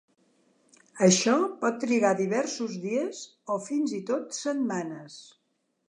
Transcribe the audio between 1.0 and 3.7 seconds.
Això pot trigar diversos dies o